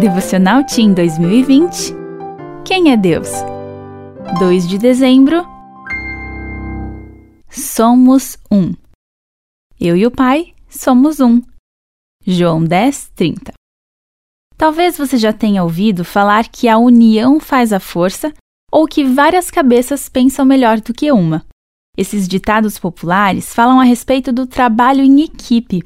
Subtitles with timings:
[0.00, 1.92] Devocional Team 2020
[2.64, 3.28] Quem é Deus?
[4.38, 5.44] 2 de dezembro
[7.50, 8.74] Somos um.
[9.80, 11.42] Eu e o Pai somos um.
[12.24, 13.52] João 10, 30
[14.56, 18.32] Talvez você já tenha ouvido falar que a união faz a força
[18.70, 21.44] ou que várias cabeças pensam melhor do que uma.
[21.96, 25.82] Esses ditados populares falam a respeito do trabalho em equipe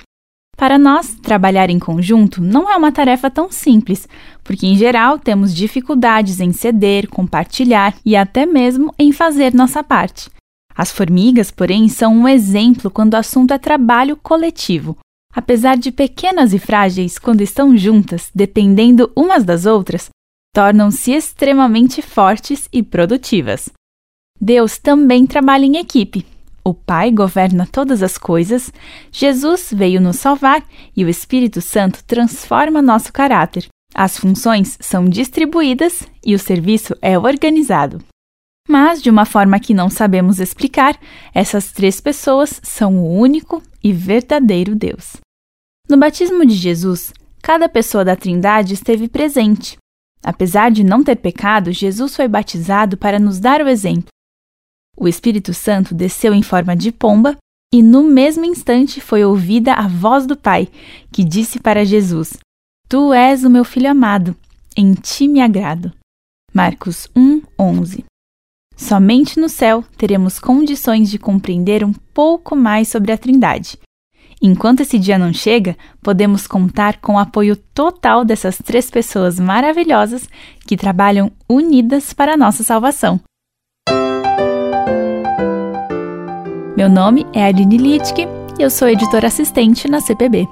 [0.57, 4.09] para nós, trabalhar em conjunto não é uma tarefa tão simples,
[4.45, 10.31] porque em geral temos dificuldades em ceder, compartilhar e até mesmo em fazer nossa parte.
[10.75, 14.97] As formigas, porém, são um exemplo quando o assunto é trabalho coletivo.
[15.35, 20.11] Apesar de pequenas e frágeis, quando estão juntas, dependendo umas das outras,
[20.55, 23.71] tornam-se extremamente fortes e produtivas.
[24.41, 26.27] Deus também trabalha em equipe,
[26.65, 28.73] o Pai governa todas as coisas,
[29.11, 30.65] Jesus veio nos salvar
[30.97, 33.67] e o Espírito Santo transforma nosso caráter.
[33.95, 38.03] As funções são distribuídas e o serviço é organizado.
[38.69, 40.97] Mas, de uma forma que não sabemos explicar,
[41.35, 45.17] essas três pessoas são o único e verdadeiro Deus.
[45.89, 49.77] No batismo de Jesus, cada pessoa da Trindade esteve presente.
[50.25, 54.12] Apesar de não ter pecado, Jesus foi batizado para nos dar o exemplo.
[54.97, 57.37] O Espírito Santo desceu em forma de pomba
[57.73, 60.69] e no mesmo instante foi ouvida a voz do Pai,
[61.11, 62.37] que disse para Jesus:
[62.89, 64.37] Tu és o meu filho amado,
[64.77, 65.93] em ti me agrado.
[66.53, 68.05] Marcos 1:11.
[68.77, 73.79] Somente no céu teremos condições de compreender um pouco mais sobre a Trindade.
[74.41, 80.29] Enquanto esse dia não chega, podemos contar com o apoio total dessas três pessoas maravilhosas
[80.67, 83.21] que trabalham unidas para a nossa salvação.
[86.83, 88.27] Meu nome é Aline Littke
[88.59, 90.49] e eu sou editora assistente na CPB.